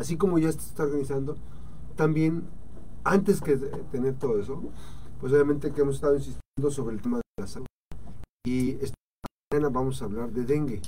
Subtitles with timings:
[0.00, 1.36] así como ya se está organizando,
[1.94, 2.44] también
[3.04, 3.56] antes que
[3.92, 4.62] tener todo eso,
[5.20, 7.66] pues obviamente que hemos estado insistiendo sobre el tema de la salud.
[8.46, 8.94] Y esta
[9.52, 10.80] mañana vamos a hablar de dengue.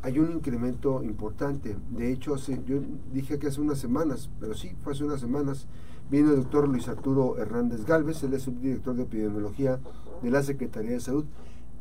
[0.00, 1.76] Hay un incremento importante.
[1.90, 2.80] De hecho, hace, yo
[3.12, 5.66] dije que hace unas semanas, pero sí, fue hace unas semanas,
[6.10, 9.78] vino el doctor Luis Arturo Hernández Galvez, él es subdirector de epidemiología
[10.22, 11.26] de la Secretaría de Salud,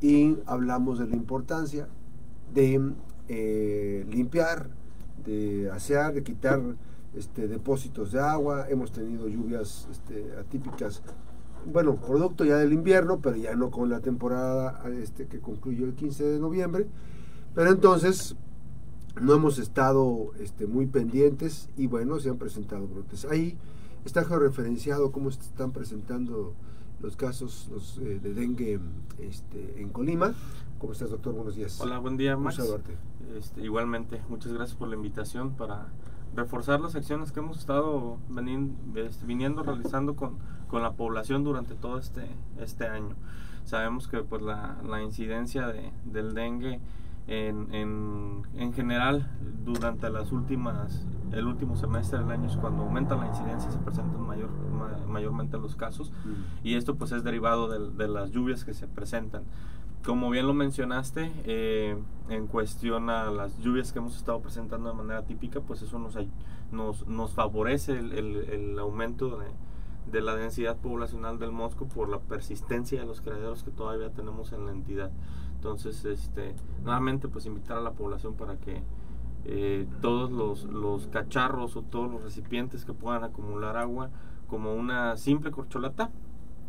[0.02, 1.88] y hablamos de la importancia
[2.54, 2.93] de
[3.29, 4.82] eh, limpiar,
[5.26, 6.62] de asear, de quitar
[7.16, 11.02] este, depósitos de agua, hemos tenido lluvias este, atípicas,
[11.66, 15.94] bueno, producto ya del invierno, pero ya no con la temporada este, que concluyó el
[15.94, 16.88] 15 de noviembre,
[17.55, 18.36] pero entonces
[19.22, 23.26] no hemos estado este, muy pendientes y bueno, se han presentado brotes.
[23.26, 23.58] Ahí
[24.05, 26.53] está georreferenciado cómo se están presentando
[27.00, 28.80] los casos los, eh, de dengue
[29.20, 30.34] este, en Colima.
[30.80, 31.34] ¿Cómo estás, doctor?
[31.34, 31.80] Buenos días.
[31.80, 32.59] Hola, buen día, Max.
[33.38, 35.88] Este, igualmente, muchas gracias por la invitación para
[36.36, 38.18] reforzar las acciones que hemos estado
[38.96, 42.28] este, viniendo realizando con, con, la población durante todo este,
[42.59, 43.16] este año.
[43.66, 46.80] Sabemos que pues la, la incidencia de, del dengue
[47.28, 49.31] en, en, en, general
[49.64, 54.22] durante las últimas el último semestre del año es cuando aumenta la incidencia se presentan
[54.22, 54.50] mayor,
[55.08, 56.12] mayormente los casos.
[56.64, 59.44] Y esto pues es derivado de, de, las lluvias que se presentan
[60.06, 61.98] como bien lo mencionaste, eh,
[62.30, 66.18] en cuestión a las lluvias que hemos estado presentando de manera típica, pues eso nos,
[66.72, 69.48] nos, nos favorece el, el, aumento de,
[70.12, 74.52] de, la densidad poblacional del mosco por la persistencia de los criaderos que todavía tenemos
[74.52, 75.12] en la entidad.
[75.56, 78.84] Entonces, este, nuevamente, pues invitar a la población para que
[79.46, 84.09] eh, todos los, los cacharros o todos los recipientes que puedan acumular agua,
[84.48, 86.12] como una simple corcholata,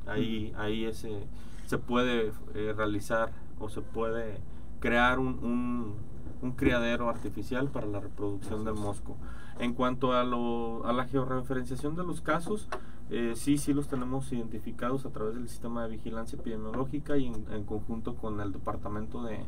[0.06, 1.26] ahí, ahí ese
[1.66, 4.38] se puede eh, realizar o se puede
[4.80, 5.96] crear un,
[6.42, 9.16] un, criadero artificial para la reproducción del mosco.
[9.58, 12.68] En cuanto a, lo, a la georreferenciación de los casos,
[13.08, 17.64] eh, sí, sí los tenemos identificados a través del sistema de vigilancia epidemiológica y en
[17.64, 19.40] conjunto con el departamento de,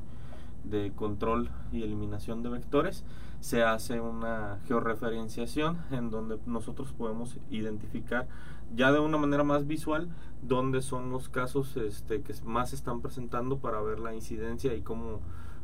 [0.71, 3.04] de control y eliminación de vectores,
[3.41, 8.27] se hace una georreferenciación en donde nosotros podemos identificar
[8.75, 10.09] ya de una manera más visual
[10.43, 14.82] dónde son los casos este, que más se están presentando para ver la incidencia y
[14.82, 15.21] cómo,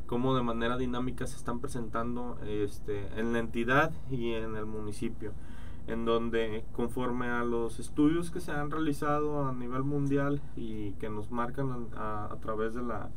[0.07, 5.33] cómo de manera dinámica se están presentando este, en la entidad y en el municipio
[5.89, 11.09] en donde conforme a los estudios que se han realizado a nivel mundial y que
[11.09, 13.11] nos marcan a través de la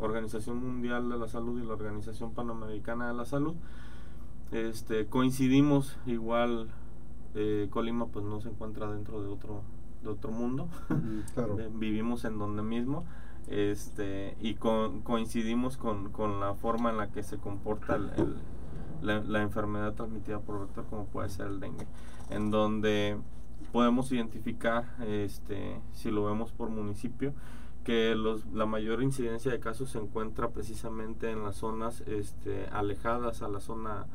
[0.00, 3.54] Organización Mundial de la Salud y la Organización Panamericana de la Salud.
[4.52, 6.68] Este, coincidimos igual,
[7.34, 9.62] eh, Colima pues no se encuentra dentro de otro,
[10.02, 10.68] de otro mundo,
[11.74, 13.04] vivimos en donde mismo.
[13.48, 18.36] Este, y coincidimos con, con, la forma en la que se comporta el,
[19.02, 21.86] la, la, enfermedad transmitida por vector como puede ser el dengue,
[22.28, 23.18] en donde
[23.72, 27.32] podemos identificar, este, si lo vemos por municipio,
[27.90, 33.42] que los, la mayor incidencia de casos se encuentra precisamente en las zonas este, alejadas
[33.42, 34.06] a la zona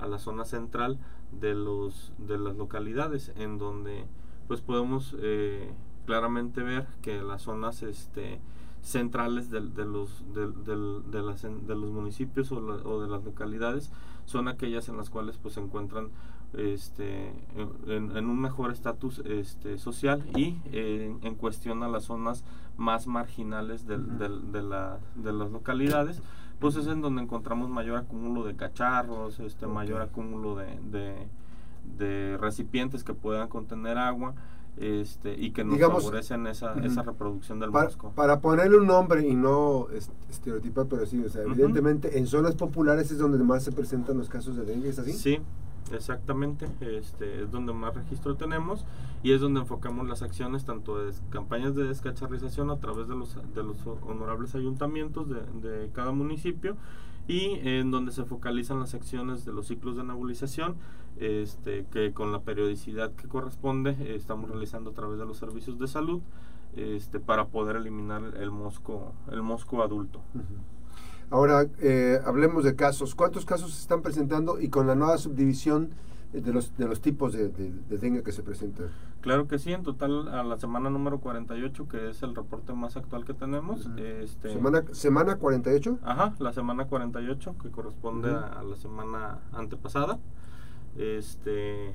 [0.00, 0.98] a la zona central
[1.30, 4.04] de los de las localidades en donde
[4.48, 5.72] pues podemos eh,
[6.06, 8.40] claramente ver que las zonas este
[8.82, 13.92] centrales de, de los de, de, las, de, los municipios o, o, de las localidades
[14.24, 16.08] son aquellas en las cuales pues se encuentran
[16.56, 17.32] este,
[17.86, 22.44] en, un mejor estatus este, social y eh, en cuestión a las zonas
[22.76, 26.22] más marginales de, de, la, de las localidades,
[26.58, 31.26] pues es en donde encontramos mayor acúmulo de cacharros, este, mayor acúmulo de,
[31.98, 34.34] de, recipientes que puedan contener agua.
[34.76, 38.12] Este, y que nos favorecen esa, esa reproducción del para, mosco.
[38.14, 39.88] Para ponerle un nombre y no
[40.30, 44.30] estereotipar, pero sí, o sea, evidentemente en zonas populares es donde más se presentan los
[44.30, 45.12] casos de dengue, ¿es así?
[45.12, 45.40] Sí,
[45.92, 48.84] Exactamente, este es donde más registro tenemos
[49.24, 53.36] y es donde enfocamos las acciones tanto de campañas de descacharrización a través de los,
[53.54, 56.76] de los honorables ayuntamientos de, cada municipio
[57.26, 60.76] y en donde se focalizan las acciones de los ciclos de nebulización
[61.18, 65.88] este, que con la periodicidad que corresponde estamos realizando a través de los servicios de
[65.88, 66.20] salud
[66.76, 70.20] este, para poder eliminar el mosco, el mosco adulto.
[71.30, 73.14] Ahora, eh, hablemos de casos.
[73.14, 75.90] ¿Cuántos casos se están presentando y con la nueva subdivisión
[76.32, 78.88] de los, de los tipos de, de, dengue que se presentan?
[79.20, 82.96] Claro que sí, en total a la semana número 48, que es el reporte más
[82.96, 83.88] actual que tenemos.
[83.96, 85.98] este, ¿Semana, ¿Semana 48?
[86.02, 90.18] Ajá, la semana 48, que corresponde a, la semana antepasada.
[90.96, 91.94] Este,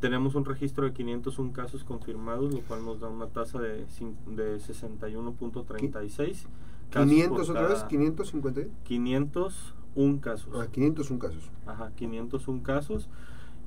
[0.00, 4.58] tenemos un registro de 501 casos confirmados, lo cual nos da una tasa de, de
[4.58, 6.46] 61.36.
[6.90, 7.84] ¿500 otra vez?
[7.86, 8.68] ¿550?
[8.84, 10.48] 501 casos.
[10.54, 11.50] Ah, 501 casos.
[11.66, 13.08] Ajá, 501 casos.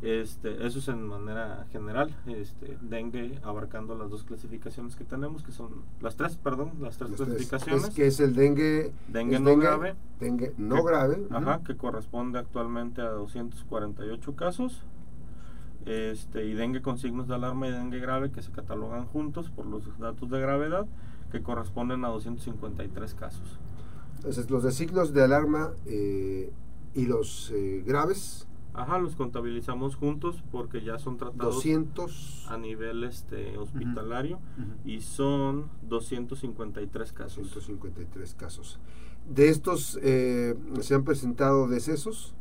[0.01, 5.51] Este, eso es en manera general, este, dengue abarcando las dos clasificaciones que tenemos, que
[5.51, 7.83] son las tres, perdón, las tres clasificaciones.
[7.83, 13.01] Es que es el dengue, dengue no grave, dengue no grave, ajá, que corresponde actualmente
[13.01, 14.81] a 248 casos,
[15.85, 19.67] este, y dengue con signos de alarma y dengue grave que se catalogan juntos por
[19.67, 20.88] los datos de gravedad,
[21.31, 23.59] que corresponden a 253 casos.
[24.17, 26.51] Entonces, los de signos de alarma eh,
[26.93, 33.03] y los eh, graves Ajá, los contabilizamos juntos porque ya son tratados 200 a nivel
[33.03, 34.39] este hospitalario
[34.85, 37.43] y son 253 casos.
[37.53, 38.79] 253 casos.
[39.29, 42.33] ¿De estos eh, se han presentado decesos?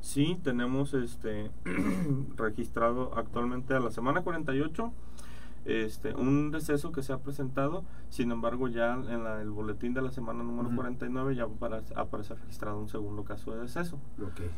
[0.00, 1.50] Sí, tenemos este
[2.36, 4.92] registrado actualmente a la semana 48
[5.64, 10.10] este, un deceso que se ha presentado, sin embargo ya en el boletín de la
[10.10, 11.46] semana número 49 ya
[11.96, 13.98] aparece registrado un segundo caso de deceso.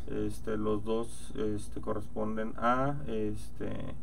[0.07, 3.95] Este, los dos este, corresponden a este,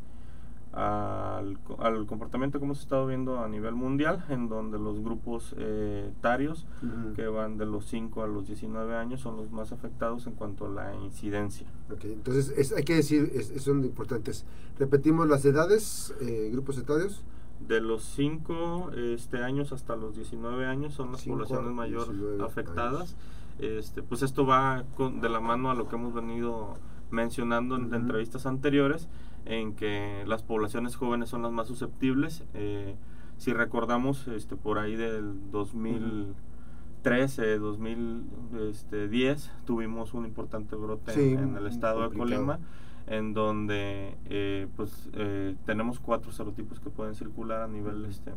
[0.75, 6.11] al, al, comportamiento que hemos estado viendo a nivel mundial, en donde los grupos eh,
[6.17, 6.67] etarios
[7.15, 10.67] que van de los 5 a los 19 años son los más afectados en cuanto
[10.67, 11.67] a la incidencia.
[11.95, 12.13] Okay.
[12.13, 14.45] Entonces, hay que decir, son importantes.
[14.79, 17.23] Repetimos las edades, eh, grupos etarios.
[17.69, 22.09] De los 5 este, años hasta los 19 años son las poblaciones mayor
[22.43, 23.17] afectadas.
[23.61, 26.75] Este, pues esto va con, de la mano a lo que hemos venido
[27.13, 29.09] mencionando en entrevistas anteriores
[29.47, 32.43] en que las poblaciones jóvenes son las más susceptibles.
[32.55, 32.97] Eh,
[33.37, 42.09] si recordamos, este, por ahí del 2013, 2010, tuvimos un importante brote en, el estado
[42.09, 42.59] de Colima,
[43.07, 48.33] en donde eh, pues eh, tenemos cuatro serotipos que pueden circular a nivel este,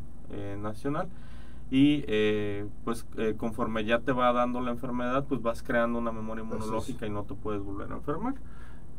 [0.57, 1.07] nacional.
[1.69, 2.05] Y
[2.85, 3.05] pues
[3.35, 7.25] conforme ya te va dando la enfermedad pues vas creando una memoria inmunológica y no
[7.25, 8.35] te puedes volver a enfermar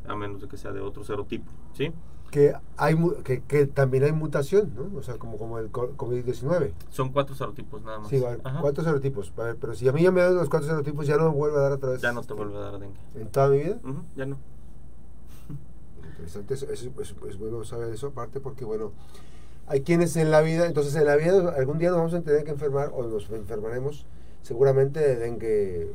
[0.09, 1.93] a menos de que sea de otro serotipo, ¿sí?
[2.31, 2.95] Que, hay,
[3.25, 4.99] que, que también hay mutación, ¿no?
[4.99, 6.73] O sea, como, como el COVID-19.
[6.91, 8.09] Son cuatro serotipos nada más.
[8.09, 8.23] Sí,
[8.61, 9.33] cuatro serotipos.
[9.39, 11.37] A ver, pero si a mí ya me dan los cuatro serotipos, ya no me
[11.37, 12.03] vuelve a dar otra vez.
[12.03, 13.01] Ya no te vuelve a dar dengue.
[13.15, 13.79] ¿En toda mi vida?
[14.15, 14.37] ya no.
[16.19, 18.93] Interesante, es, bueno saber eso, aparte porque, bueno,
[19.67, 22.45] hay quienes en la vida, entonces en la vida algún día nos vamos a tener
[22.45, 24.05] que enfermar o nos enfermaremos
[24.43, 25.91] seguramente de dengue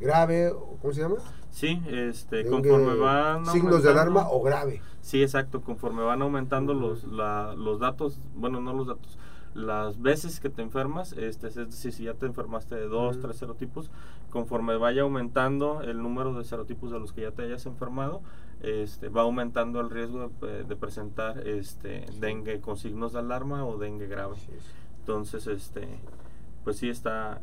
[0.00, 1.16] grave, ¿cómo se llama?
[1.54, 4.82] Sí, este, conforme van signos de alarma o grave.
[5.02, 9.16] Sí, exacto, conforme van aumentando los los datos, bueno, no los datos,
[9.54, 13.36] las veces que te enfermas, este, es decir, si ya te enfermaste de dos, tres
[13.36, 13.92] serotipos,
[14.30, 18.20] conforme vaya aumentando el número de serotipos de los que ya te hayas enfermado,
[18.60, 24.08] este, va aumentando el riesgo de, presentar este, dengue con signos de alarma o dengue
[24.08, 24.34] grave.
[24.98, 25.86] Entonces, este,
[26.64, 27.40] pues sí está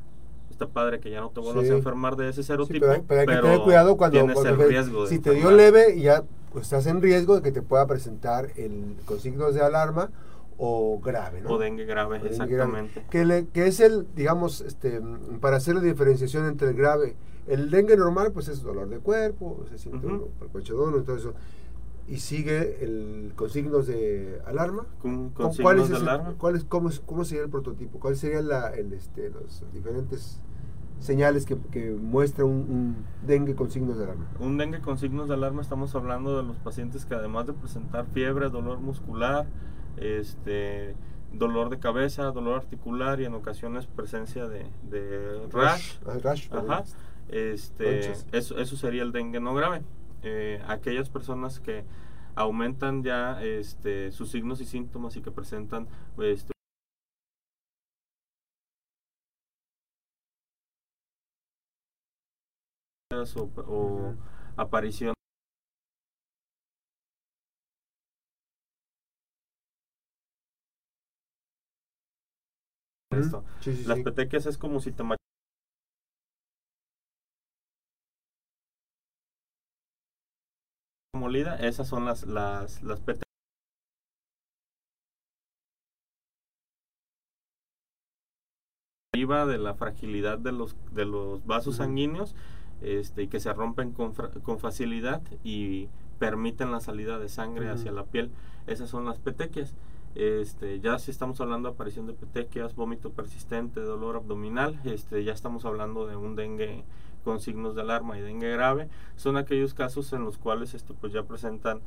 [0.61, 2.85] está padre que ya no te vuelvas a enfermar de ese serotipo.
[3.07, 6.85] pero, hay, que tener cuidado cuando, el riesgo si te dio leve ya pues, estás
[6.87, 10.11] en riesgo de que te pueda presentar el, con signos de alarma
[10.57, 11.51] o grave, ¿no?
[11.51, 13.03] O dengue grave, exactamente.
[13.09, 15.01] Que, que, es el, digamos, este,
[15.39, 17.15] para hacer la diferenciación entre el grave,
[17.47, 21.03] el dengue normal, pues es dolor de cuerpo, se siente uh -huh.
[21.03, 21.33] todo eso.
[22.11, 24.85] Y sigue el, con signos de alarma.
[25.01, 26.35] ¿Con, signos de alarma?
[26.37, 27.99] ¿cuál es, cómo, ¿Cómo sería el prototipo?
[28.01, 28.49] ¿Cuáles serían
[28.91, 30.41] este, los diferentes
[30.99, 34.27] señales que, que muestra un, dengue con signos de alarma?
[34.41, 38.05] Un dengue con signos de alarma estamos hablando de los pacientes que además de presentar
[38.07, 39.47] fiebre, dolor muscular,
[39.95, 40.97] este
[41.31, 45.95] dolor de cabeza, dolor articular y en ocasiones presencia de, de rash.
[46.21, 46.83] rash, Ajá.
[47.29, 49.81] Este, eso, eso sería el dengue no grave.
[50.23, 51.83] Eh, aquellas personas que
[52.35, 55.87] aumentan ya este, sus signos y síntomas y que presentan
[56.19, 56.53] este,
[63.67, 64.15] o,
[64.57, 65.13] aparición
[73.85, 75.03] las petequias es como si te
[81.31, 83.23] molida esas son las las las petequias
[89.47, 92.35] de la fragilidad de los de los vasos sanguíneos
[92.81, 95.87] este, y que se rompen con, con facilidad y
[96.19, 98.31] permiten la salida de sangre hacia la piel.
[98.67, 99.75] Esas son las petequias.
[100.15, 105.33] Este, ya si estamos hablando de aparición de petequias, vómito persistente, dolor abdominal, este, ya
[105.33, 106.83] estamos hablando de un dengue
[107.23, 108.87] con signos de alarma y dengue grave.
[109.15, 111.81] Son aquellos casos en los cuales este, pues ya presentan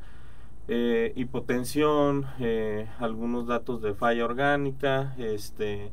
[0.67, 5.91] eh, hipotensión, eh, algunos datos de falla orgánica, este,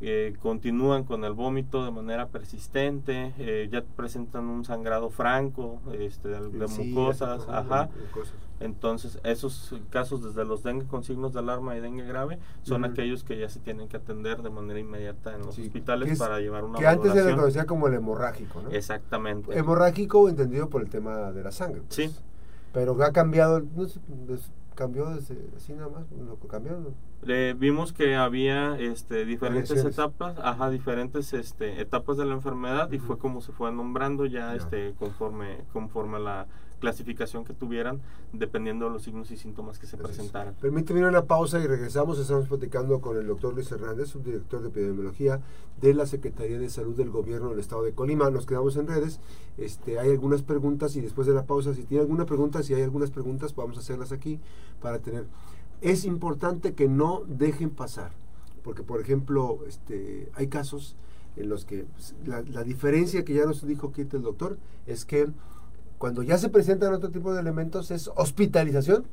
[0.00, 6.28] eh, continúan con el vómito de manera persistente, eh, ya presentan un sangrado franco este,
[6.28, 7.88] de, mucosas, ajá.
[8.60, 13.24] Entonces, esos casos desde los dengue con signos de alarma y dengue grave son aquellos
[13.24, 16.78] que ya se tienen que atender de manera inmediata en los hospitales para llevar una
[16.78, 18.70] Que antes se le conocía como el hemorrágico, ¿no?
[18.70, 19.56] Exactamente.
[19.56, 21.82] Hemorrágico entendido por el tema de la sangre.
[21.82, 21.94] Pues.
[21.94, 22.16] Sí.
[22.72, 24.00] Pero ha cambiado, no sé,
[24.78, 26.94] cambió desde, así nada más, lo que cambió.
[27.56, 33.18] vimos que había este, diferentes etapas, ajá, diferentes este, etapas de la enfermedad y fue
[33.18, 36.46] como se fue nombrando ya, este, conforme, conforme a la
[36.78, 38.00] clasificación que tuvieran
[38.32, 40.54] dependiendo de los signos y síntomas que se presentaran.
[40.60, 42.18] Permíteme una pausa y regresamos.
[42.18, 45.40] Estamos platicando con el doctor Luis Hernández, subdirector de epidemiología
[45.80, 48.30] de la Secretaría de Salud del Gobierno del Estado de Colima.
[48.30, 49.20] Nos quedamos en redes.
[49.56, 52.82] Este, hay algunas preguntas y después de la pausa, si tiene alguna pregunta, si hay
[52.82, 54.40] algunas preguntas, vamos a hacerlas aquí
[54.80, 55.26] para tener.
[55.80, 58.12] Es importante que no dejen pasar,
[58.62, 60.96] porque por ejemplo, este, hay casos
[61.36, 65.04] en los que pues, la, la diferencia que ya nos dijo aquí el doctor es
[65.04, 65.28] que
[65.98, 69.04] cuando ya se presentan otro tipo de elementos es hospitalización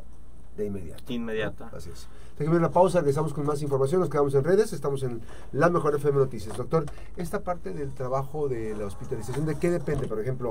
[0.56, 1.12] de inmediato.
[1.12, 1.70] Inmediata.
[1.74, 2.08] Así es.
[2.38, 5.96] Déjeme una pausa, regresamos con más información, nos quedamos en redes, estamos en la mejor
[5.96, 6.56] FM Noticias.
[6.58, 6.86] Doctor,
[7.18, 10.08] esta parte del trabajo de la hospitalización, ¿de qué depende?
[10.08, 10.50] Por ejemplo,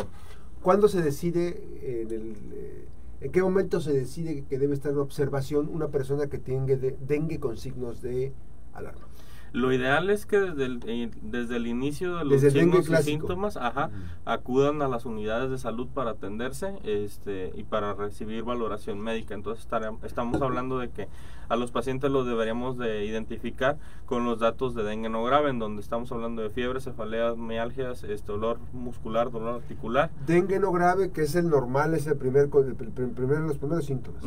[0.62, 2.88] ¿cuándo se decide, en, el, eh,
[3.20, 7.38] en qué momento se decide que debe estar en observación una persona que tenga dengue
[7.38, 8.32] con signos de
[8.72, 9.06] alarma?
[9.54, 13.56] Lo ideal es que desde el, eh, desde el inicio de los signos y síntomas
[13.56, 13.88] ajá,
[14.24, 19.32] acudan a las unidades de salud para atenderse este, y para recibir valoración médica.
[19.32, 19.68] Entonces
[20.02, 21.08] estamos hablando de que
[21.48, 25.60] a los pacientes los deberíamos de identificar con los datos de dengue no grave, en
[25.60, 30.10] donde estamos hablando de fiebre, cefaleas, mialgias, este, dolor muscular, dolor articular.
[30.26, 34.24] Dengue no grave, que es el normal, es el primer, el, primer los primeros síntomas.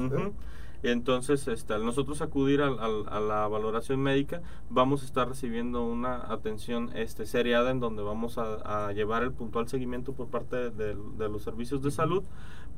[0.84, 6.92] Entonces, este, al nosotros acudir a, la valoración médica, vamos a estar recibiendo una atención
[6.96, 11.82] este, seriada en donde vamos a, llevar el puntual seguimiento por parte de, los servicios
[11.82, 12.24] de salud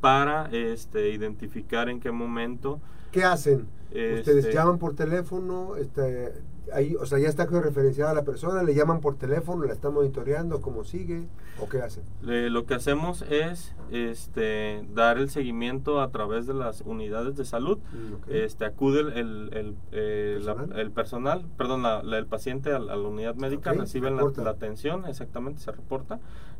[0.01, 2.79] para este, identificar en qué momento.
[3.11, 3.67] ¿Qué hacen?
[3.89, 6.31] Ustedes este, llaman por teléfono, este,
[6.73, 10.61] ahí, o sea, ya está referenciada la persona, le llaman por teléfono, la están monitoreando,
[10.61, 11.27] cómo sigue
[11.59, 12.03] o qué hacen.
[12.21, 17.79] lo que hacemos es este, dar el seguimiento a través de las unidades de salud.
[17.79, 21.45] Mm, este, acude el, el, el, ¿Personal?
[21.57, 26.19] perdón, el paciente a, la unidad médica, recibe la, la, atención, exactamente, se reporta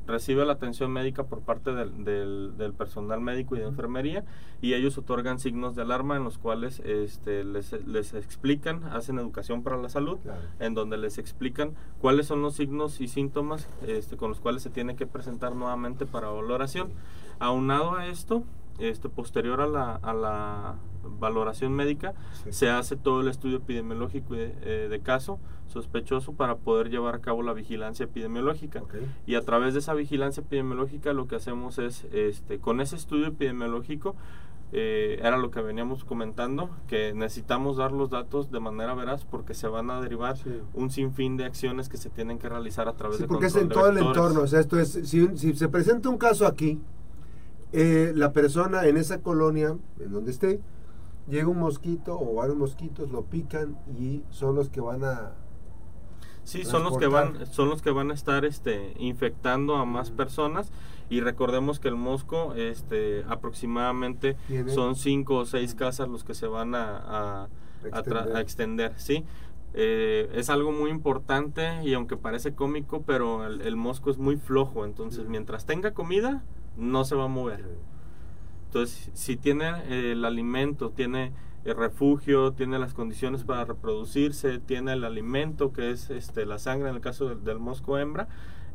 [0.10, 2.04] recibe la atención médica por parte del,
[2.58, 4.26] del, personal médico y de enfermería
[4.62, 9.64] y ellos otorgan signos de alarma en los cuales este, les, les explican, hacen educación
[9.64, 10.18] para la salud,
[10.60, 14.70] en donde les explican cuáles son los signos y síntomas este, con los cuales se
[14.70, 16.90] tiene que presentar nuevamente para valoración.
[17.40, 18.44] Aunado a esto,
[18.80, 20.76] este, posterior a la, a la
[21.20, 22.14] valoración médica,
[22.50, 27.20] se hace todo el estudio epidemiológico de, eh, de, caso sospechoso para poder llevar a
[27.20, 28.84] cabo la vigilancia epidemiológica.
[29.26, 33.28] Y a través de esa vigilancia epidemiológica lo que hacemos es, este, con ese estudio
[33.28, 34.16] epidemiológico,
[34.72, 39.56] eh, era lo que veníamos comentando, que necesitamos dar los datos de manera veraz porque
[39.56, 40.36] se van a derivar
[40.76, 43.56] un sinfín de acciones que se tienen que realizar a través sí, de porque es
[43.56, 46.80] en todo el entorno, o sea, esto es, si, si se presenta un caso aquí,
[47.72, 50.62] eh, la persona en esa colonia, en donde esté,
[51.28, 55.34] llega un mosquito o varios mosquitos, lo pican y son los que van a
[56.50, 60.10] Sí, son los que van son los que van a estar este infectando a más
[60.10, 60.72] personas.
[61.08, 64.36] Y recordemos que el mosco este aproximadamente
[64.68, 67.48] son cinco o seis casas los que se van a,
[67.92, 68.94] a, extender.
[68.98, 69.26] sí.
[69.76, 74.84] Eh, es algo muy importante y aunque parece cómico, pero el, mosco es muy flojo,
[74.84, 76.44] entonces mientras tenga comida
[76.80, 77.66] no se va a mover.
[78.68, 81.34] Entonces, si tiene el alimento, tiene
[81.66, 86.90] el refugio, tiene las condiciones para reproducirse, tiene el alimento que es este, la sangre
[86.90, 88.28] en el caso del, mosco hembra,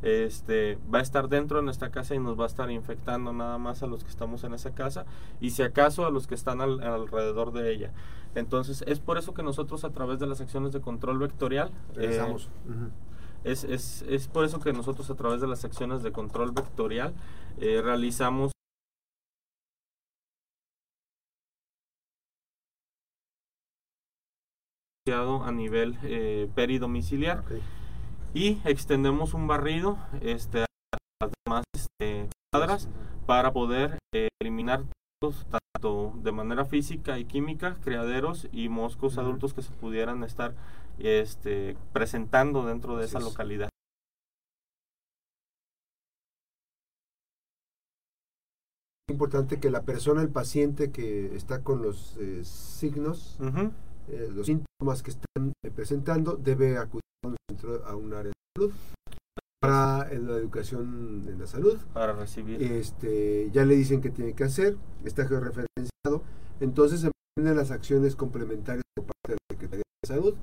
[0.03, 3.57] este, va a estar dentro de nuestra casa y nos va a estar infectando nada
[3.59, 5.07] más a los que estamos en esa casa
[5.41, 7.93] y si acaso a los que están alrededor de ella.
[8.35, 11.71] Entonces es por eso que nosotros a través de las acciones de control vectorial...
[11.97, 12.21] Eh,
[13.45, 17.15] es, es, es, por eso que nosotros a través de las acciones de control vectorial
[17.61, 18.53] eh, realizamos
[25.13, 27.45] a nivel eh, peridomiciliar.
[28.33, 30.67] Y extendemos un barrido este, a
[31.21, 32.89] las demás este, cuadras
[33.27, 34.85] para poder eh, eliminar
[35.51, 40.55] tanto de manera física y química criaderos y moscos adultos que se pudieran estar
[40.99, 43.69] este, presentando dentro de esa localidad.
[49.15, 53.39] importante que la persona, el paciente que está con los eh, signos,
[54.09, 58.31] eh, los síntomas que están eh, presentando, debe acudir a un, centro, a un área
[58.31, 58.73] de salud
[59.61, 61.79] para en la educación en la salud.
[61.95, 62.63] Para recibir.
[62.63, 66.23] Este, ya le dicen qué tiene que hacer, está georreferenciado.
[66.61, 70.35] Entonces se emprenden las acciones complementarias por parte de la Secretaría de Salud,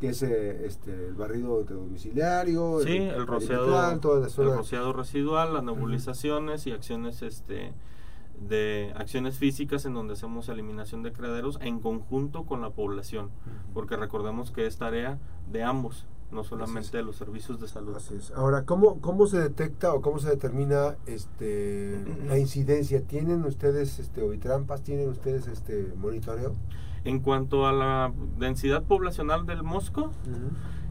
[0.00, 4.56] que es eh, este, el barrido de domiciliario, Sí, el perimetral, rociado, toda la el
[4.56, 7.72] rociado residual, las nebulizaciones y acciones este
[8.48, 13.30] de acciones físicas en donde hacemos eliminación de criaderos en conjunto con la población,
[13.72, 15.18] porque recordemos que es tarea
[15.50, 17.94] de ambos, no solamente de los servicios de salud.
[17.94, 18.32] Así es.
[18.32, 23.02] Ahora, ¿cómo, ¿cómo se detecta o cómo se determina este, la incidencia?
[23.02, 24.82] ¿Tienen ustedes este, ovitrampas?
[24.82, 26.54] ¿Tienen ustedes este monitoreo?
[27.04, 30.10] En cuanto a la densidad poblacional del mosco,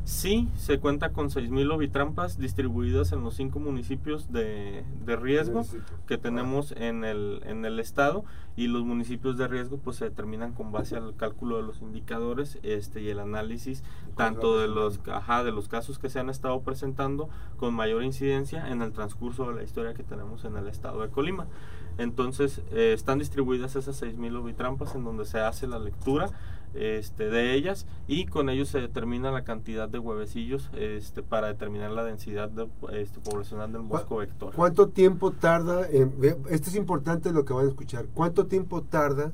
[0.05, 5.65] sí se cuenta con 6.000 ovitrampas distribuidas en los cinco municipios de, de riesgo
[6.05, 8.25] que tenemos en el, en el estado.
[8.55, 12.59] Y los municipios de riesgo pues se determinan con base al cálculo de los indicadores
[12.61, 13.83] este y el análisis
[14.15, 18.69] tanto de los ajá, de los casos que se han estado presentando con mayor incidencia
[18.69, 21.47] en el transcurso de la historia que tenemos en el estado de Colima.
[21.97, 26.31] Entonces eh, están distribuidas esas 6.000 ovitrampas en donde se hace la lectura
[26.73, 31.91] este, de ellas y con ello se determina la cantidad de huevecillos este, para determinar
[31.91, 34.53] la densidad de, este, poblacional del mosco vector.
[34.55, 35.87] ¿Cuánto tiempo tarda?
[35.89, 36.13] En,
[36.49, 38.07] esto es importante lo que van a escuchar.
[38.13, 39.31] ¿Cuánto tiempo tarda,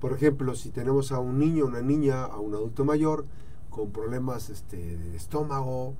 [0.00, 3.26] por ejemplo, si tenemos a un niño, una niña, a un adulto mayor
[3.70, 5.94] con problemas este, de estómago?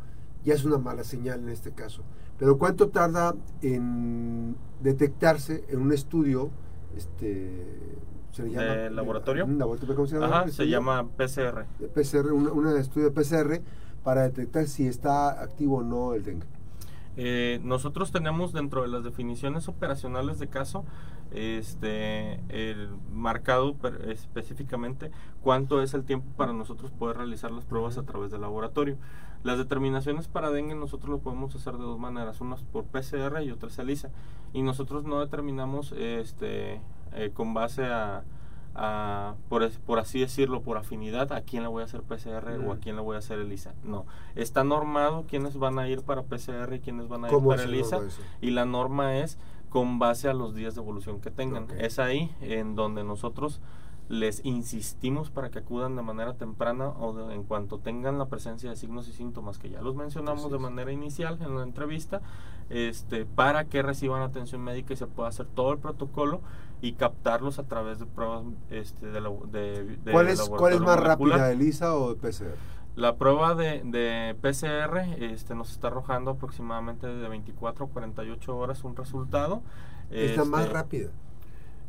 [0.45, 2.03] Ya es una mala señal en este caso.
[2.39, 6.51] Pero ¿cuánto tarda en detectarse en un estudio?
[6.97, 7.99] Este,
[8.33, 8.63] ¿se le llama?
[8.65, 9.45] ¿De laboratorio?
[9.45, 10.27] Un laboratorio, ¿Cómo se llama?
[10.41, 11.65] Ajá, se llama PCR.
[11.95, 13.63] PCR, un, un estudio de PCR
[14.05, 16.47] para detectar si está activo o no el dengue.
[17.19, 20.85] Eh, nosotros tenemos dentro de las definiciones operacionales de caso
[21.33, 25.11] este el marcado per- específicamente
[25.43, 28.97] cuánto es el tiempo para nosotros poder realizar las pruebas a través del laboratorio.
[29.43, 33.51] Las determinaciones para dengue nosotros lo podemos hacer de dos maneras, unas por PCR y
[33.51, 34.11] otras ELISA.
[34.53, 36.81] Y nosotros no determinamos este
[37.13, 38.25] eh, con base a,
[38.75, 42.73] a, por, por así decirlo, por afinidad, a quién le voy a hacer PCR o
[42.73, 43.75] a quién le voy a hacer ELISA.
[43.85, 47.51] No, está normado quiénes van a ir para PCR y quiénes van a ir ¿Cómo
[47.51, 48.01] para ELISA.
[48.41, 49.39] Y la norma es
[49.71, 51.69] con base a los días de evolución que tengan.
[51.79, 53.61] Es ahí en donde nosotros
[54.09, 58.71] les insistimos para que acudan de manera temprana o de- en cuanto tengan la presencia
[58.71, 62.21] de signos y síntomas que ya los mencionamos de manera inicial en la entrevista,
[62.71, 66.41] este, para que reciban atención médica y se pueda hacer todo el protocolo
[66.83, 70.81] y captarlos a través de pruebas este, de, la- de, de ¿Cuál es, ¿Cuál es
[70.81, 71.39] más molecular.
[71.41, 72.55] rápida, ELISA o PCR?
[72.95, 78.85] La prueba de, de PCR este, nos está arrojando aproximadamente de 24 a 48 horas
[78.85, 79.63] un resultado.
[80.11, 81.11] Es la más Este, rápida.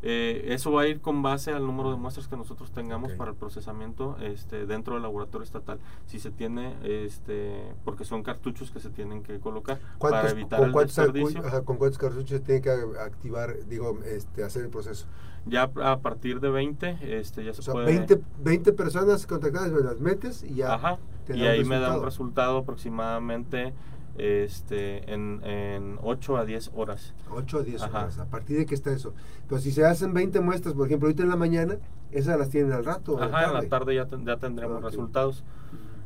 [0.03, 3.31] Eh, eso va a ir con base al número de muestras que nosotros tengamos para
[3.31, 5.79] el procesamiento este, dentro del laboratorio estatal.
[6.05, 10.59] Si se tiene, este, porque son cartuchos que se tienen que colocar para ¿Cuántos, evitar
[10.59, 11.45] con, el cuántos, desperdicio.
[11.45, 15.07] ajá, ¿Con cuántos cartuchos tiene que activar, digo, este, hacer el proceso?
[15.45, 17.85] Ya a partir de 20, este, ya se O sea, puede...
[17.87, 20.73] 20, 20 personas contactadas, me las metes y ya.
[20.73, 23.73] Ajá, te y ahí me da un resultado aproximadamente
[24.17, 27.13] este, en, en 8 a 10 horas.
[27.31, 27.99] 8 a 10 Ajá.
[28.03, 28.19] horas.
[28.19, 29.13] ¿A partir de qué está eso?
[29.47, 31.75] Pero si se hacen 20 muestras, por ejemplo, ahorita en la mañana,
[32.11, 33.21] esas las tienen al rato.
[33.21, 35.43] Ajá, en la tarde ya, ten- ya tendremos resultados.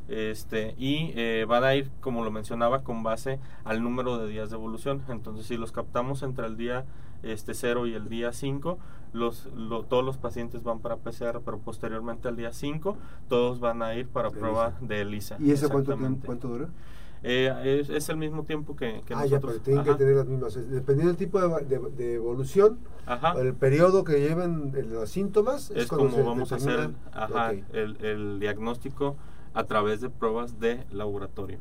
[0.07, 4.49] Este, y eh, van a ir, como lo mencionaba, con base al número de días
[4.49, 5.01] de evolución.
[5.07, 6.83] Entonces, si los captamos entre el día
[7.23, 8.77] este 0 y el día 5,
[9.13, 12.97] los, lo- todos los pacientes van para PCR, pero posteriormente al día 5,
[13.29, 14.85] todos van a ir para De prueba ELISA.
[14.87, 15.37] de ELISA.
[15.39, 16.67] ¿Y eso cuánto, cuánto dura?
[17.23, 19.91] Eh, es, es el mismo tiempo que, que ah, ya, pero tienen Ajá.
[19.91, 20.55] que tener las mismas.
[20.55, 23.33] Dependiendo del tipo de, de- de evolución, Ajá.
[23.39, 28.39] el periodo que lleven los síntomas, es como se vamos a hacer ajá, el, el
[28.39, 29.15] diagnóstico
[29.53, 31.59] a través de pruebas de laboratorio.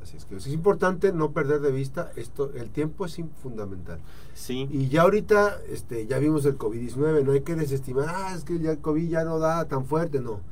[0.00, 3.98] Así es que es importante no perder de vista esto, el tiempo es fundamental.
[4.34, 8.44] Sí, Y ya ahorita, este, ya vimos el COVID-19, no hay que desestimar, ah, es
[8.44, 10.42] que ya el COVID ya no da tan fuerte, no.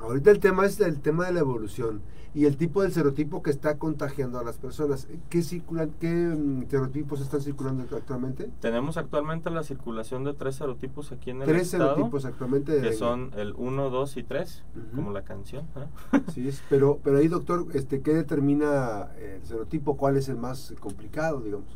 [0.00, 2.00] Ahorita el tema es el tema de la evolución
[2.34, 5.08] y el tipo del serotipo que está contagiando a las personas.
[5.30, 8.50] ¿Qué, circulan, qué mm, serotipos están circulando actualmente?
[8.60, 12.72] tenemos actualmente la circulación de tres serotipos aquí en el Tres estado, serotipos actualmente.
[12.72, 12.98] de que dengue.
[12.98, 14.96] son el 1, 2 y 3, Ujú.
[14.96, 15.64] como la canción.
[15.76, 16.20] ¿eh?
[16.34, 19.96] Sí, es, pero, pero ahí, doctor, este, ¿qué determina el serotipo?
[19.96, 21.66] ¿Cuál es el más complicado, digamos?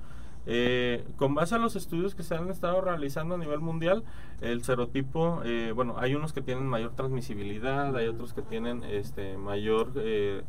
[0.47, 4.05] Eh, con base a los estudios que se han estado realizando a nivel mundial,
[4.41, 9.37] el serotipo, eh, bueno, hay unos que tienen mayor transmisibilidad, hay otros que tienen este
[9.37, 10.43] mayor eh,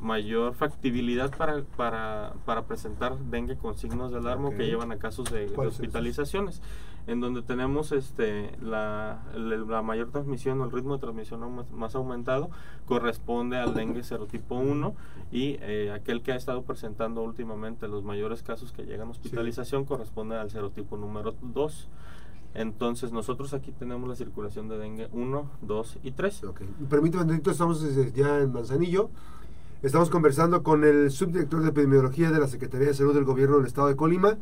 [0.00, 5.30] mayor factibilidad para, para, para presentar dengue con signos de alarma que llevan a casos
[5.30, 6.62] de, hospitalizaciones
[7.08, 11.40] en donde tenemos este la, la, mayor transmisión o el ritmo de transmisión
[11.74, 12.50] más, aumentado
[12.86, 14.94] corresponde al dengue serotipo 1
[15.32, 19.86] y eh, aquel que ha estado presentando últimamente los mayores casos que llegan a hospitalización
[19.86, 21.88] corresponde al serotipo número 2
[22.54, 26.44] entonces nosotros aquí tenemos la circulación de dengue 1, 2 y 3.
[26.44, 26.68] Okay.
[26.88, 29.10] Permítame, estamos ya en Manzanillo.
[29.80, 33.66] Estamos conversando con el subdirector de epidemiología de la Secretaría de Salud del Gobierno del
[33.66, 34.36] Estado de Colima,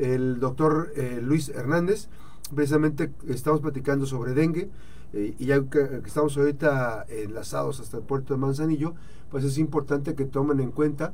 [0.00, 2.08] el doctor eh, Luis Hernández.
[2.54, 4.70] Precisamente estamos platicando sobre dengue
[5.12, 8.94] eh, y ya que, estamos ahorita enlazados hasta el puerto de Manzanillo,
[9.30, 11.12] pues es importante que tomen en cuenta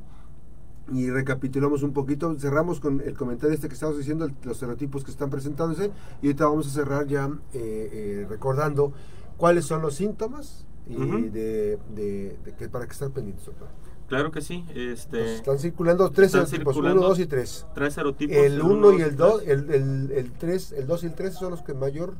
[0.91, 5.11] y recapitulamos un poquito, cerramos con el comentario este que estamos diciendo, los estereotipos que
[5.11, 8.93] están presentándose y ahorita vamos a cerrar ya eh, recordando
[9.35, 10.95] cuáles son los síntomas y
[11.29, 13.67] de, de, que para que estar pendientes, doctor.
[14.07, 14.65] Claro que sí.
[14.73, 17.67] Este, están circulando tres serotipos, 1, 2 y 3.
[17.73, 18.37] Tres serotipos.
[18.37, 21.51] El 1 y el 2, el, el, el, 3, el 2 y el 3 son
[21.51, 22.15] los que mayor...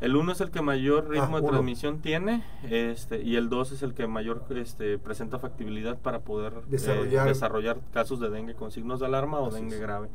[0.00, 3.72] El 1 es el que mayor ah, ritmo de transmisión tiene este, y el 2
[3.72, 8.54] es el que mayor este, presenta factibilidad para poder eh, desarrollar, desarrollar casos de dengue
[8.54, 10.08] con signos de alarma o dengue grave.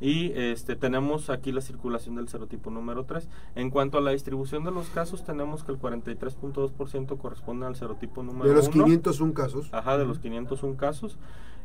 [0.00, 3.28] Y este, tenemos aquí la circulación del serotipo número 3.
[3.54, 8.22] En cuanto a la distribución de los casos, tenemos que el 43.2% corresponde al serotipo
[8.22, 8.48] número 1.
[8.50, 9.68] De los 501 casos.
[9.72, 11.18] Ajá, de los 501 casos.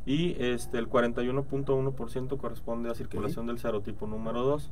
[0.05, 4.71] Y este, el 41.1% corresponde a circulación del serotipo número 2.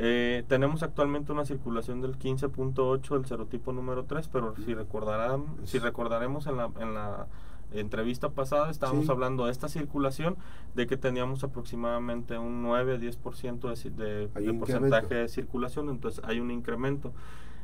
[0.00, 5.80] Eh, tenemos actualmente una circulación del 15.8 del serotipo número 3, pero si recordarán, si
[5.80, 7.26] recordaremos en la, en la
[7.72, 10.36] entrevista pasada estábamos hablando de esta circulación,
[10.74, 16.50] de que teníamos aproximadamente un 9-10% de, de, de porcentaje de circulación, entonces hay un
[16.50, 17.12] incremento.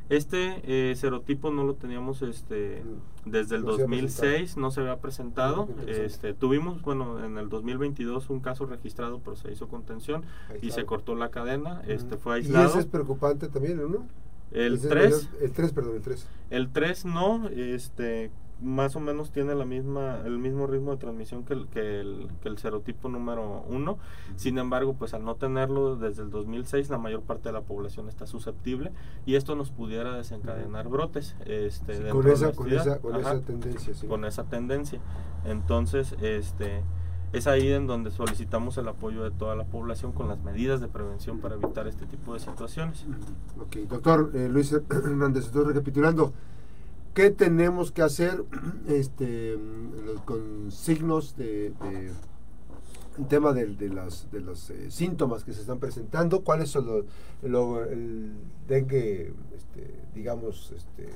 [0.07, 3.29] Este eh, serotipo no lo teníamos este mm.
[3.31, 5.67] desde el 2006, no se había presentado.
[5.87, 10.23] Este, tuvimos, bueno, en el 2022 un caso registrado, pero se hizo contención
[10.61, 12.65] y se cortó la cadena, este fue aislado.
[12.65, 14.05] Y ese es preocupante también, ¿no?
[14.51, 16.27] El 3, el 3, perdón, el 3.
[16.51, 18.29] El 3 no, este
[18.61, 22.29] más o menos tiene la misma el mismo ritmo de transmisión que el, que el,
[22.41, 23.97] que el serotipo número 1
[24.37, 28.07] sin embargo pues al no tenerlo desde el 2006 la mayor parte de la población
[28.07, 28.91] está susceptible
[29.25, 34.25] y esto nos pudiera desencadenar brotes este con, esa, con, esa, con esa tendencia con
[34.25, 34.99] esa tendencia.
[35.45, 36.83] Entonces este
[37.33, 40.87] es ahí en donde solicitamos el apoyo de toda la población con las medidas de
[40.87, 43.05] prevención para evitar este tipo de situaciones.
[43.59, 46.33] Ok, doctor eh, Luis Hernández, estoy recapitulando.
[47.15, 48.43] ¿Qué tenemos que hacer
[48.89, 49.57] este,
[50.25, 51.67] con signos de,
[53.17, 56.41] el tema de, de, las, de los eh, síntomas que se están presentando?
[56.41, 58.33] ¿Cuáles son los, el
[58.67, 61.07] dengue, este, digamos, este,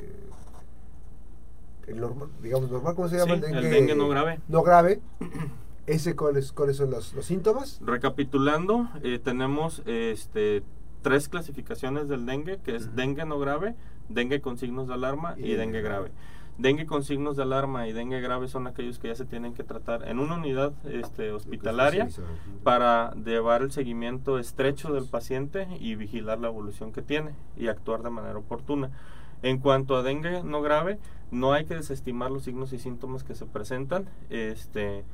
[1.88, 3.34] el normal, digamos normal, ¿cómo se llama?
[3.34, 4.40] el, dengue, no grave.
[4.48, 5.02] No grave.
[5.86, 7.82] Ese, ¿cuáles, ¿Cuáles son los, los síntomas?
[7.84, 10.64] Recapitulando, eh, tenemos este,
[11.02, 13.76] tres clasificaciones del dengue, que es dengue no grave,
[14.10, 16.12] dengue con signos de alarma y, dengue grave.
[16.58, 19.64] Dengue con signos de alarma y dengue grave son aquellos que ya se tienen que
[19.64, 22.10] tratar en una unidad este, hospitalaria
[22.64, 28.04] para llevar el seguimiento estrecho del paciente y vigilar la evolución que tiene y actuar
[28.04, 28.92] de manera oportuna.
[29.42, 31.00] En cuanto a dengue no grave,
[31.32, 34.10] no hay que desestimar los signos y síntomas que se presentan.
[34.30, 35.06] Este,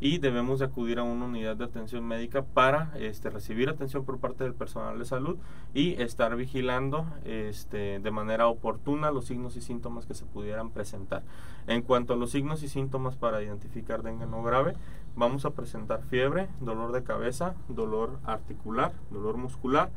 [0.00, 4.18] y debemos de acudir a una unidad de atención médica para este, recibir atención por
[4.18, 5.36] parte del personal de salud
[5.74, 11.22] y estar vigilando este, de manera oportuna los signos y síntomas que se pudieran presentar.
[11.66, 14.74] En cuanto a los signos y síntomas para identificar dengue no grave,
[15.16, 19.90] vamos a presentar fiebre, dolor de cabeza, dolor articular, dolor muscular,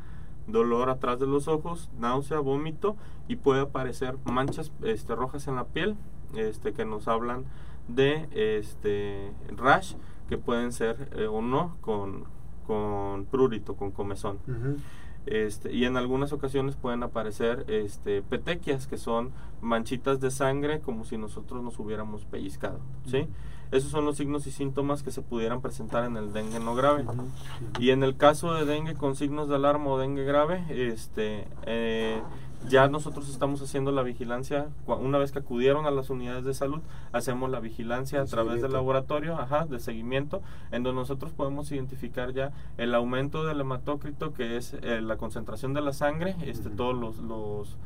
[0.47, 2.97] dolor atrás de los ojos, náusea, vómito
[3.29, 5.95] y puede aparecer manchas este, rojas en la piel
[6.35, 7.45] este, que nos hablan
[7.87, 9.95] de este rash
[10.29, 12.25] que pueden ser eh, o no con,
[12.65, 14.39] con prurito, con comezón.
[15.25, 21.05] Este, y en algunas ocasiones pueden aparecer este, petequias, que son manchitas de sangre como
[21.05, 22.79] si nosotros nos hubiéramos pellizcado.
[23.05, 23.27] ¿sí?
[23.71, 27.05] Esos son los signos y síntomas que se pudieran presentar en el dengue no grave.
[27.79, 32.21] Y en el caso de dengue con signos de alarma o dengue grave, este, eh,
[32.67, 36.81] ya nosotros estamos haciendo la vigilancia, una vez que acudieron a las unidades de salud,
[37.11, 42.33] hacemos la vigilancia a través del laboratorio, ajá, de seguimiento, en donde nosotros podemos identificar
[42.33, 46.95] ya el aumento del hematócrito, que es eh, la concentración de la sangre, este, todos
[46.95, 47.77] los, los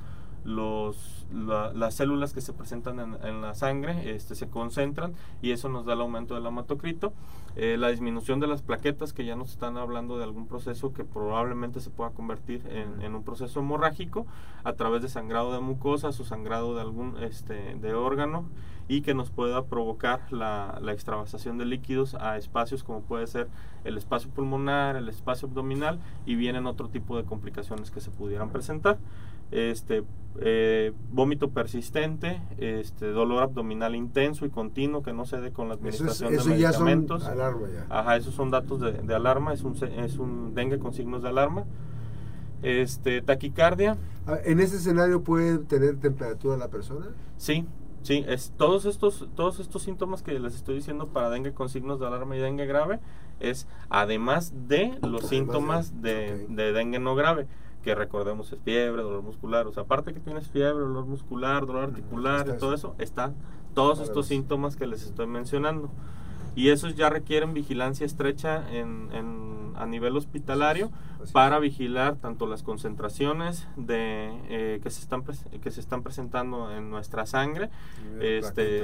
[0.43, 5.85] los, las células que se presentan en, la sangre este, se concentran y eso nos
[5.85, 7.13] da el aumento del hematocrito,
[7.55, 11.03] eh, la disminución de las plaquetas, que ya nos están hablando de algún proceso que
[11.03, 14.25] probablemente se pueda convertir en, un proceso hemorrágico
[14.63, 18.45] a través de sangrado de mucosas o sangrado de algún este, de órgano
[18.89, 23.49] y que nos pueda provocar la, la extravasación de líquidos a espacios como puede ser
[23.83, 28.49] el espacio pulmonar, el espacio abdominal y vienen otro tipo de complicaciones que se pudieran
[28.49, 28.97] presentar
[29.51, 30.03] este
[30.39, 35.75] eh, vómito persistente, este dolor abdominal intenso y continuo que no se dé con la
[35.75, 37.27] administración de medicamentos.
[37.89, 41.65] Ajá, esos son datos de, alarma, es un, es un dengue con signos de alarma.
[42.61, 43.97] Este, taquicardia.
[44.25, 47.07] Ah, ¿En ese escenario puede tener temperatura la persona?
[47.37, 47.65] Sí,
[48.01, 51.99] sí, es, todos, estos, todos estos síntomas que les estoy diciendo para dengue con signos
[51.99, 52.99] de alarma y dengue grave
[53.39, 57.47] es además de los síntomas de dengue no grave
[57.87, 61.83] que recordemos es fiebre, dolor muscular, o sea, aparte que tienes fiebre, dolor muscular, dolor
[61.85, 63.33] articular y todo eso, están
[63.73, 65.89] todos estos síntomas que les estoy mencionando.
[66.53, 70.91] Y esos ya requieren vigilancia estrecha en, en a nivel hospitalario
[71.33, 76.89] para vigilar tanto las concentraciones de eh, que se están que se están presentando en
[76.89, 77.69] nuestra sangre
[78.19, 78.83] este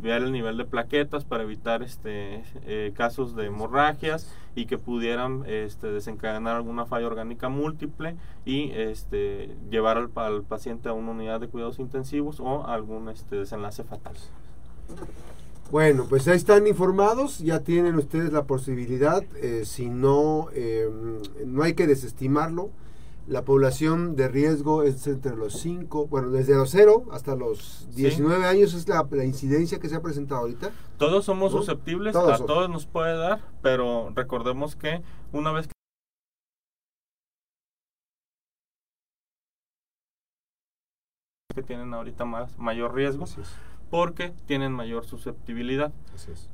[0.00, 5.44] ver el nivel de plaquetas para evitar este eh, casos de hemorragias y que pudieran
[5.46, 11.40] este, desencadenar alguna falla orgánica múltiple y este llevar al, al paciente a una unidad
[11.40, 14.14] de cuidados intensivos o algún este desenlace fatal
[15.70, 20.88] bueno, pues ahí están informados, ya tienen ustedes la posibilidad, eh, si no, eh,
[21.44, 22.70] no hay que desestimarlo.
[23.26, 28.44] La población de riesgo es entre los 5, bueno, desde los 0 hasta los 19
[28.46, 30.70] años es la, incidencia que se ha presentado ahorita.
[30.96, 35.02] Todos somos susceptibles, a todos nos puede dar, pero recordemos que
[35.32, 35.66] una vez
[41.52, 43.24] que tienen ahorita más mayor riesgo,
[43.90, 45.92] porque tienen mayor susceptibilidad.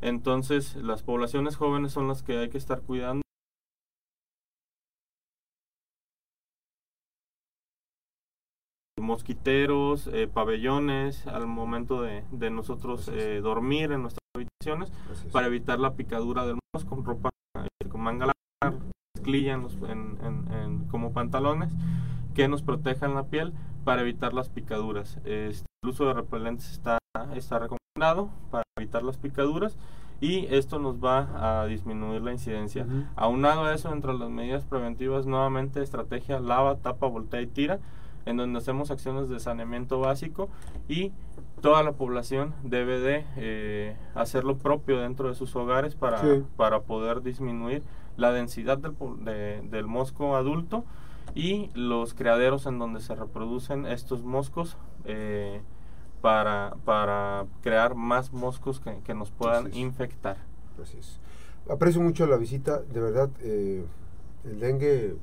[0.01, 3.23] Entonces, las poblaciones jóvenes son las que hay que estar cuidando.
[9.03, 14.93] mosquiteros, eh, pabellones al momento de, nosotros eh, dormir en nuestras habitaciones
[15.33, 18.79] para evitar la picadura del mosco con ropa eh, con manga larga,
[19.25, 21.73] en, como pantalones
[22.35, 23.53] que nos protejan la piel
[23.85, 25.19] para evitar las picaduras.
[25.25, 26.99] Este, el uso de repelentes está
[27.35, 29.77] está recomendado para evitar las picaduras
[30.21, 32.87] y esto nos va a disminuir la incidencia.
[33.17, 37.81] Aunado a eso, entre las medidas preventivas, nuevamente estrategia lava, tapa, voltea y tira,
[38.25, 40.49] en donde hacemos acciones de saneamiento básico
[40.89, 41.13] y
[41.61, 46.23] toda la población debe de eh, hacer lo propio dentro de sus hogares para,
[46.57, 47.83] para poder disminuir
[48.17, 50.85] la densidad del, del mosco adulto
[51.35, 54.77] y los criaderos en donde se reproducen estos moscos.
[55.05, 55.61] Eh,
[56.23, 60.39] para, para crear más moscos que, nos puedan infectar.
[61.69, 63.85] Aprecio mucho la visita, de verdad, eh,
[64.45, 65.17] el dengue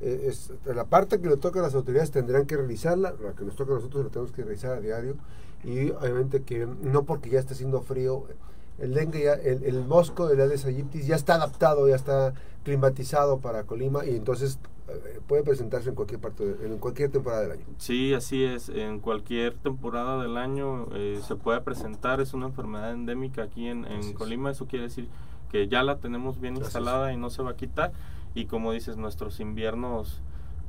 [0.00, 3.44] eh, es la parte que le toca a las autoridades tendrán que realizarla, la que
[3.44, 5.14] nos toca a nosotros la tenemos que realizar a diario
[5.64, 8.24] y obviamente que no porque ya esté haciendo frío,
[8.78, 12.34] el dengue ya, el, el mosco de la Aedes aegypti ya está adaptado, ya está
[12.64, 14.58] climatizado para Colima y entonces
[15.26, 17.64] puede presentarse en cualquier parte en cualquier temporada del año.
[17.78, 18.68] Sí, así es.
[18.68, 22.20] En cualquier temporada del año eh, se puede presentar.
[22.20, 24.50] Es una enfermedad endémica aquí en, Colima.
[24.50, 25.08] Eso quiere decir
[25.50, 27.92] que ya la tenemos bien instalada y no se va a quitar.
[28.34, 30.20] Y como dices, nuestros inviernos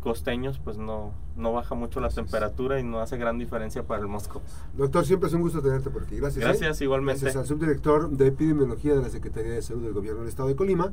[0.03, 4.07] costeños, pues no, no baja mucho la temperatura y no hace gran diferencia para el
[4.07, 4.41] mosco.
[4.75, 6.17] Doctor, siempre es un gusto tenerte por aquí.
[6.17, 6.43] Gracias.
[6.43, 6.47] ¿eh?
[6.47, 7.21] Gracias, igualmente.
[7.21, 10.57] Gracias al subdirector de epidemiología de la Secretaría de Salud del Gobierno del Estado de
[10.57, 10.91] Colima.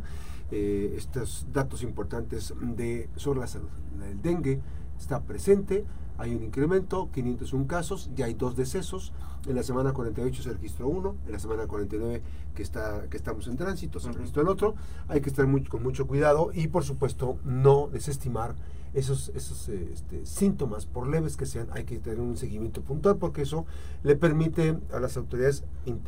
[0.52, 3.68] Eh, estos datos importantes de, sobre la salud.
[4.08, 4.60] El dengue
[4.96, 5.84] está presente,
[6.16, 9.12] hay un incremento, 501 casos, ya hay dos decesos.
[9.48, 12.22] En la semana 48 se registró uno, en la semana 49
[12.54, 14.74] que, está, que estamos en tránsito se registró el otro.
[15.08, 18.54] Hay que estar muy, con mucho cuidado y, por supuesto, no desestimar
[18.94, 23.42] esos, esos este, síntomas, por leves que sean, hay que tener un seguimiento puntual porque
[23.42, 23.66] eso
[24.02, 25.64] le permite a las autoridades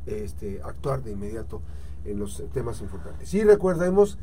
[0.07, 1.63] este, actuar de inmediato
[2.05, 3.33] en los temas importantes.
[3.35, 4.19] Y recordemos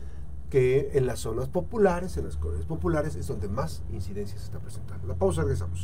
[0.49, 4.59] que en las zonas populares, en las colonias populares, es donde más incidencias se está
[4.59, 5.07] presentando.
[5.07, 5.77] La pausa, regresamos.